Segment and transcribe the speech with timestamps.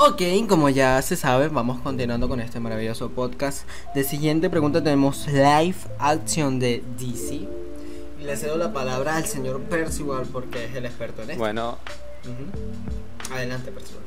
[0.00, 3.68] Ok, como ya se sabe, vamos continuando con este maravilloso podcast.
[3.96, 7.40] De siguiente pregunta tenemos live action de DC.
[8.22, 11.40] Le cedo la palabra al señor Percival porque es el experto en esto.
[11.40, 11.78] Bueno.
[13.32, 14.04] Adelante, Percival.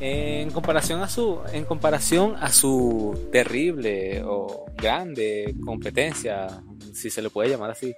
[0.00, 7.30] en comparación a su en comparación a su terrible o grande competencia, si se le
[7.30, 7.94] puede llamar así,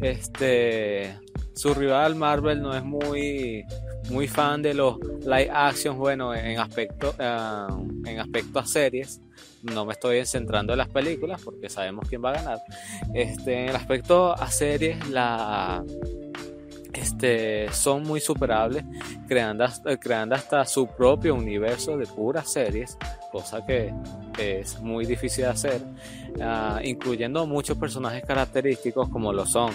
[0.00, 1.18] este
[1.56, 3.64] su rival Marvel no es muy
[4.10, 9.20] muy fan de los live actions, bueno, en aspecto ah, en aspecto a series.
[9.62, 12.58] No me estoy centrando en las películas porque sabemos quién va a ganar.
[13.14, 15.82] Este, en el aspecto a series, la
[16.92, 18.84] este, son muy superables,
[19.26, 22.96] creando, hasta- creando hasta su propio universo de puras series,
[23.32, 23.92] cosa que
[24.38, 25.80] es muy difícil de hacer,
[26.40, 29.72] ah, incluyendo muchos personajes característicos como lo son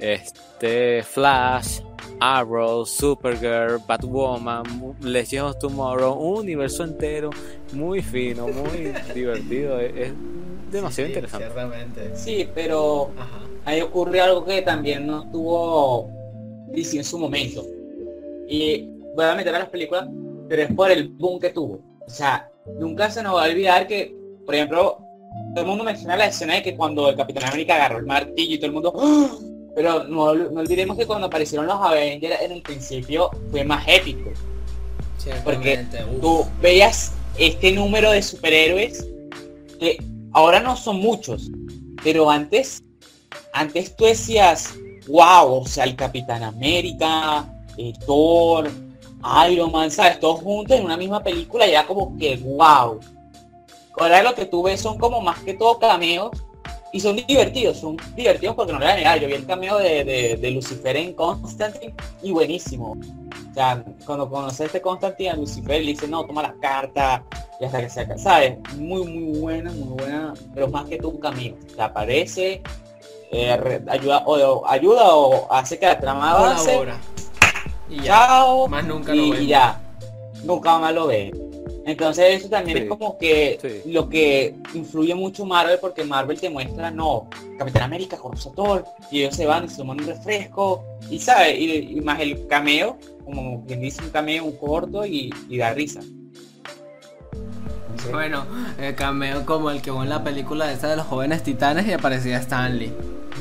[0.00, 1.80] este, Flash,
[2.20, 7.30] Arrow, Supergirl, Batwoman, Legends of Tomorrow, un universo entero
[7.72, 10.12] muy fino, muy divertido, es, es
[10.70, 11.46] demasiado Sí, sí, interesante.
[11.46, 12.16] Ciertamente.
[12.16, 13.40] Sí, pero Ajá.
[13.64, 16.10] ahí ocurre algo que también no tuvo
[16.72, 17.64] DC en su momento.
[18.48, 20.08] Y voy a meter a las películas,
[20.48, 21.80] pero es por el boom que tuvo.
[22.06, 24.14] O sea, nunca se nos va a olvidar que,
[24.44, 24.98] por ejemplo,
[25.54, 28.54] todo el mundo menciona la escena de que cuando el Capitán América agarró el martillo
[28.54, 28.92] y todo el mundo...
[28.98, 29.49] ¡Ah!
[29.74, 34.30] Pero no, no olvidemos que cuando aparecieron los Avengers en el principio fue más épico.
[35.44, 35.84] Porque
[36.20, 39.06] tú veías este número de superhéroes
[39.78, 41.50] que ahora no son muchos,
[42.02, 42.82] pero antes,
[43.52, 44.74] antes tú decías,
[45.08, 48.70] wow, o sea, el Capitán América, eh, Thor,
[49.50, 50.18] Iron Man, ¿sabes?
[50.20, 53.00] Todos juntos en una misma película y era como que wow.
[53.98, 56.30] Ahora lo que tú ves son como más que todo cameos
[56.92, 59.78] y son divertidos, son divertidos porque no le voy a negar, yo vi el cameo
[59.78, 62.96] de, de, de Lucifer en Constantine y buenísimo.
[63.50, 67.22] O sea, cuando conoces a este Constantine a Lucifer le dice, no, toma las cartas
[67.60, 68.58] y hasta que se acabe, ¿sabes?
[68.76, 71.56] Muy, muy buena, muy buena, pero más que todo un camino.
[71.74, 72.62] Te aparece,
[73.32, 76.80] eh, ayuda, o, ayuda o hace que la trama avance.
[77.88, 78.04] Y ya.
[78.04, 78.68] Chao.
[78.68, 79.44] Más nunca lo y, vemos.
[79.44, 79.80] y ya.
[80.44, 81.49] Nunca más lo ve.
[81.86, 82.82] Entonces eso también Sí.
[82.84, 83.90] es como que Sí.
[83.90, 88.18] lo que influye mucho Marvel porque Marvel te muestra, no, Capitán América
[88.54, 92.20] Thor y ellos se van y se toman un refresco y sabe, y, y más
[92.20, 96.00] el cameo, como quien dice un cameo, un corto y, y da risa.
[97.90, 98.46] Entonces, Bueno,
[98.78, 101.92] el cameo como el que hubo en la película esa de los jóvenes titanes y
[101.92, 102.92] aparecía Stanley.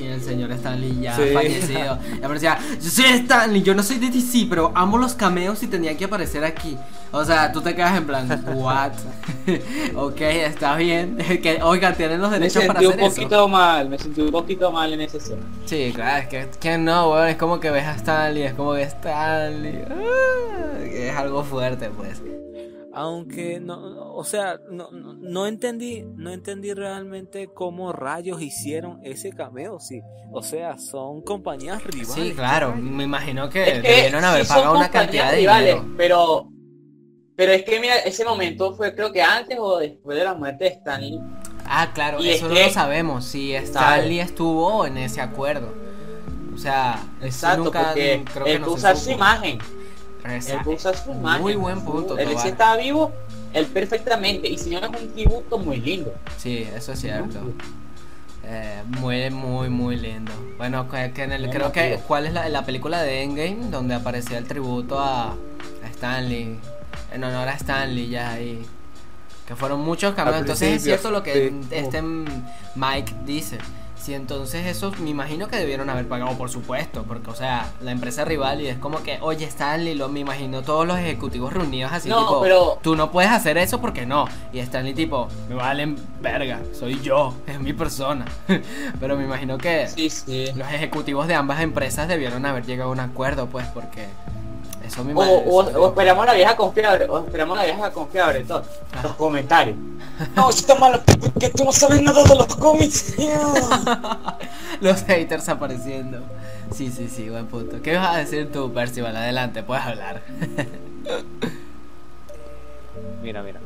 [0.00, 1.22] Y el señor Stanley ya Sí.
[1.32, 1.98] fallecido.
[2.20, 5.66] Y aparecía, yo soy Stanley, yo no soy de DC, pero amo los cameos y
[5.66, 6.76] tenía que aparecer aquí.
[7.10, 8.92] O sea, tú te quedas en plan, what?
[9.96, 11.16] ok, está bien.
[11.42, 13.14] que, oiga, tienen los me derechos para sentí un hacer eso.
[13.14, 15.42] poquito mal, me sentí un poquito mal en ese escena.
[15.64, 18.74] Sí, claro, es que, que no, weón, es como que ves a Stanley, es como
[18.74, 19.84] que Stanley.
[19.90, 22.20] ah, es algo fuerte, pues.
[23.00, 29.30] Aunque no, o sea, no, no, no entendí, no entendí realmente cómo rayos hicieron ese
[29.30, 30.00] cameo, sí.
[30.32, 32.08] O sea, son compañías rivales.
[32.28, 35.30] Sí, claro, me imagino que, Es que debieron haber sí son pagado una compañías cantidad
[35.30, 35.94] de rivales, dinero.
[35.96, 36.48] Pero,
[37.36, 40.64] pero es que mira, ese momento fue creo que antes o después de la muerte
[40.64, 41.20] de Stanley.
[41.66, 45.72] Ah, claro, Y eso es no que- lo sabemos, si Stanley estuvo en ese acuerdo.
[46.52, 49.58] O sea, Exacto, nunca porque creo que él no su imagen.
[50.22, 51.42] Su imagen.
[51.42, 52.42] Muy buen punto, Él Tobar.
[52.42, 53.12] si estaba vivo,
[53.52, 54.48] él perfectamente.
[54.48, 56.14] Y si no es un tributo muy lindo.
[56.36, 57.38] Sí, eso es cierto.
[58.44, 60.32] Eh, muy, muy, muy lindo.
[60.56, 62.00] Bueno, que, en el, creo que.
[62.06, 63.70] ¿cuál es la, la película de Endgame?
[63.70, 66.58] Donde aparecía el tributo a, a Stanley,
[67.12, 68.64] en honor a Stanley ya ahí.
[69.46, 70.40] Que fueron muchos cambios.
[70.40, 71.68] Entonces es cierto lo que sí.
[71.70, 73.58] este Mike dice.
[74.00, 77.90] Sí, entonces eso me imagino que debieron haber pagado, por supuesto, porque, o sea, la
[77.90, 81.92] empresa rival y es como que, oye, Stanley, lo me imagino todos los ejecutivos reunidos
[81.92, 84.26] así, No, tipo, pero- tú no puedes hacer eso porque no.
[84.52, 88.24] Y Stanley, tipo, me valen verga, soy yo, es mi persona.
[89.00, 90.46] pero me imagino que Sí, sí.
[90.54, 94.06] los ejecutivos de ambas empresas debieron haber llegado a un acuerdo, pues, porque
[94.88, 98.62] eso O, o- o esperamos la vieja confiable, o esperamos la vieja confiable, todo.
[99.02, 99.76] Los comentarios.
[100.34, 103.14] No, está malo porque tú no sabes nada de los cómics.
[104.80, 106.18] Los haters apareciendo.
[106.74, 107.80] Sí, sí, sí, buen punto.
[107.82, 109.16] ¿Qué vas a decir tú, Percival?
[109.16, 110.22] Adelante, puedes hablar.
[113.22, 113.60] Mira, mira.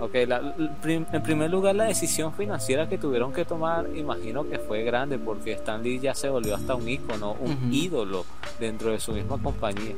[0.00, 4.48] Ok, la- l- prim- en primer lugar la decisión financiera que tuvieron que tomar, imagino
[4.48, 8.24] que fue grande porque Stan Lee ya se volvió hasta un ícono, un ídolo
[8.60, 9.94] dentro de su misma compañía.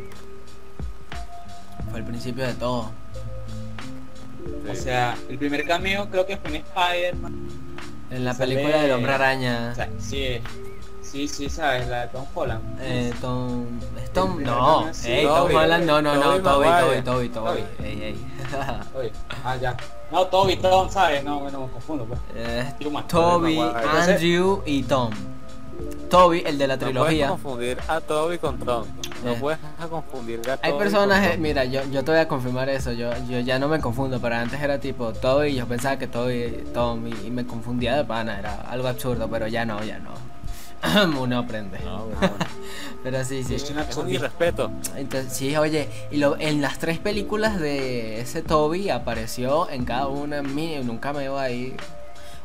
[1.91, 2.91] Fue el principio de todo.
[4.71, 7.49] O sea, el primer cameo creo que fue en Spider-Man.
[8.11, 9.71] En la Sale- película del Hombre Araña.
[9.73, 10.41] O sea, sí,
[11.03, 12.63] Sí, sí, sabes, la de Tom Holland.
[12.81, 13.67] Eh, Tom.
[14.01, 14.39] ¿Es Tom?
[14.39, 17.03] El No, sí, ey, Tom Toby, Holland, no, no, no, Toby Toby, Toby.
[17.03, 17.65] Toby, Toby, Toby.
[17.85, 18.27] ey, ey.
[18.97, 19.13] Oye,
[19.45, 19.77] ah, ya.
[20.13, 21.25] No, Toby, Tom, ¿sabes?
[21.25, 22.21] No, no me confundo, pues.
[22.37, 22.73] Eh.
[23.09, 23.59] Toby.
[23.59, 25.11] Andrew y Tom.
[26.09, 27.29] Toby, el de la No trilogía.
[27.29, 28.87] confundir a Toby con Tom.
[29.25, 29.37] No Eh.
[29.41, 29.59] puedes
[29.91, 33.11] confundir a Hay Toby personajes, con mira, yo, yo te voy a confirmar eso, yo,
[33.29, 36.65] yo ya no me confundo, pero antes era tipo Toby y yo pensaba que Toby,
[36.73, 40.11] Tom y, y me confundía de pana, era algo absurdo, pero ya no, ya no.
[41.21, 41.79] Uno aprende.
[41.85, 42.35] No, bueno,
[43.03, 43.57] Pero sí, sí.
[43.57, 44.71] Es un irrespeto.
[44.97, 50.07] Entonces, sí, oye, y lo, en las tres películas de ese Toby apareció en cada
[50.07, 50.43] una
[50.83, 51.77] nunca me iba ahí.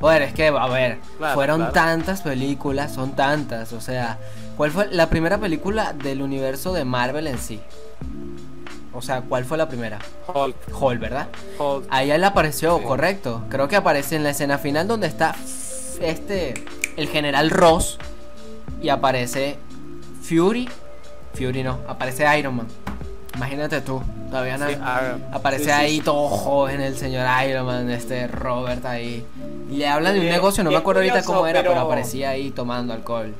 [0.01, 1.73] Oye, es que, a ver, Claro, fueron claro.
[1.73, 4.17] tantas películas, son tantas, o sea,
[4.57, 7.59] ¿cuál fue la primera película del universo de Marvel en sí?
[8.93, 9.99] O sea, ¿cuál fue la primera?
[10.33, 11.27] Hulk, Hall, ¿verdad?
[11.59, 11.85] Hulk.
[11.89, 12.83] Ahí él apareció, Sí.
[12.85, 13.43] correcto.
[13.49, 15.35] Creo que aparece en la escena final donde está
[16.01, 16.53] este,
[16.97, 17.97] el general Ross
[18.81, 19.57] y aparece
[20.21, 20.69] Fury.
[21.33, 22.67] Fury no, aparece Iron Man.
[23.35, 24.69] Imagínate tú, todavía no.
[24.69, 24.75] Sí,
[25.33, 29.25] Aparece sí, ahí todo joven el señor Iron Man, este Robert ahí.
[29.69, 31.73] Le hablan de un negocio, no me acuerdo ahorita cómo era, pero...
[31.73, 33.33] pero- aparecía ahí tomando alcohol.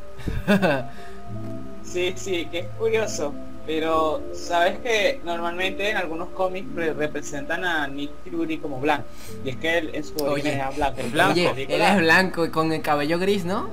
[1.83, 3.33] Sí, sí, que es curioso.
[3.68, 9.06] Pero, ¿sabes que normalmente en algunos cómics re- representan a Nick Fury como blanco?
[9.44, 11.00] Y es que él en su origen Oye, era blanco.
[11.00, 11.31] es En blanco.
[11.31, 13.68] Oye, él es blanco y con el cabello gris, ¿no?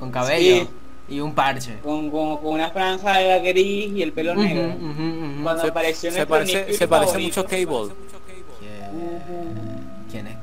[0.00, 0.68] Con cabello Sí.
[1.14, 1.78] y un parche.
[1.80, 4.74] Con, con, con una franja de gris y el pelo negro.
[5.44, 7.94] Cuando apareció Se nuestro Nick parece, se parece favorito, mucho a Cable.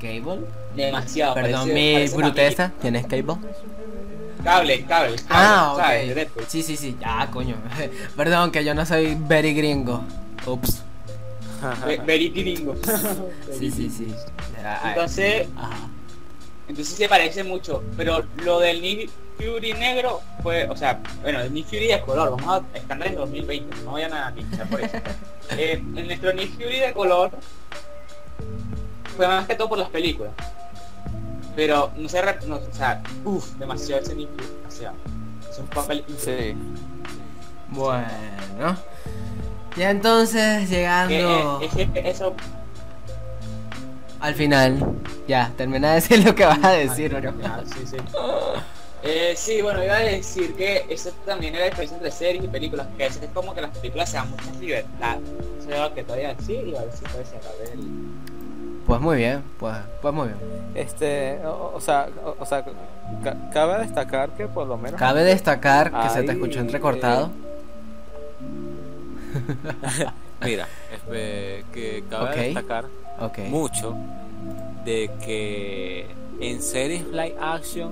[0.00, 0.40] ¿Quién es Cable?
[0.74, 1.34] Demasiado.
[1.34, 2.72] Perdón parece- mi bruteza.
[2.80, 3.36] ¿Quién es Cable?
[4.42, 5.16] Cable, cable.
[5.28, 6.06] Ah, cable, ¿sabes?
[6.06, 6.16] De ok.
[6.16, 6.44] Deadpool.
[6.48, 6.96] Sí, sí, sí.
[7.00, 7.56] Ya, coño.
[8.16, 10.02] Perdón, que yo no soy very gringo.
[10.46, 10.82] Ups.
[11.86, 12.74] Ve- Very gringo.
[13.58, 14.06] Sí, sí, sí.
[14.64, 15.76] Ah, ah, Entonces, Ajá.
[16.68, 17.82] entonces se parece mucho.
[17.96, 22.30] Pero lo del Nick Fury negro fue, o sea, bueno, el Nick Fury de color,
[22.38, 24.96] vamos a estar en 2020, no vayan a pinchar por eso.
[25.50, 27.30] Eh, en nuestro Nick Fury de color
[29.16, 30.32] fue más que todo por las películas.
[31.56, 34.12] Pero no sé, no, o sea, uff, demasiado ese.
[34.12, 36.54] Es un papel Sí.
[37.68, 38.76] Bueno.
[39.76, 42.34] Ya entonces, llegando eh, es que eso
[44.20, 44.78] al final.
[45.26, 47.32] Ya, termina de decir lo que vas a decir, bro.
[47.44, 47.96] Ah, sí, sí.
[49.02, 52.48] Eh, sí, bueno, iba a decir que eso también es la diferencia entre series y
[52.48, 55.16] películas, que a veces es como que las películas se dan mucha libertad.
[55.58, 57.78] Eso es lo que todavía sí, y a ver si puede ser a ver.
[58.90, 60.38] Pues muy bien, pues, pues muy bien.
[60.74, 62.64] Este, o, o sea, o, o sea,
[63.22, 67.30] ca- cabe destacar que por lo menos Cabe destacar que se te escuchó entrecortado.
[70.44, 72.86] Mira, este, que cabe destacar
[73.48, 73.94] mucho
[74.84, 76.08] de que
[76.40, 77.90] en series live action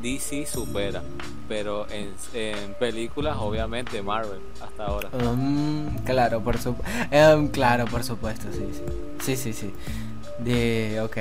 [0.00, 1.02] DC supera,
[1.48, 5.08] pero en, en películas obviamente Marvel hasta ahora.
[5.08, 6.76] Mm, claro, por su...
[7.10, 8.82] em, claro, por supuesto, sí, sí.
[9.20, 9.74] Sí, sí, sí.
[10.38, 11.18] De, ok.